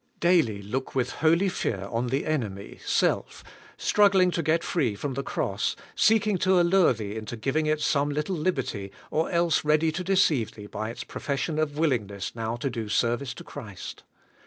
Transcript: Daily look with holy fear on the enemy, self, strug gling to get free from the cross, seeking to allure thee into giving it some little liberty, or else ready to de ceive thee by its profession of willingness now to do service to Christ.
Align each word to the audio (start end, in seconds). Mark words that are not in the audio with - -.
Daily 0.19 0.63
look 0.63 0.95
with 0.95 1.11
holy 1.11 1.47
fear 1.47 1.87
on 1.91 2.07
the 2.07 2.25
enemy, 2.25 2.79
self, 2.83 3.43
strug 3.77 4.13
gling 4.13 4.33
to 4.33 4.41
get 4.41 4.63
free 4.63 4.95
from 4.95 5.13
the 5.13 5.21
cross, 5.21 5.75
seeking 5.95 6.39
to 6.39 6.59
allure 6.59 6.91
thee 6.91 7.15
into 7.15 7.37
giving 7.37 7.67
it 7.67 7.79
some 7.81 8.09
little 8.09 8.35
liberty, 8.35 8.91
or 9.11 9.29
else 9.29 9.63
ready 9.63 9.91
to 9.91 10.03
de 10.03 10.15
ceive 10.15 10.55
thee 10.55 10.65
by 10.65 10.89
its 10.89 11.03
profession 11.03 11.59
of 11.59 11.77
willingness 11.77 12.35
now 12.35 12.55
to 12.55 12.71
do 12.71 12.89
service 12.89 13.35
to 13.35 13.43
Christ. 13.43 14.01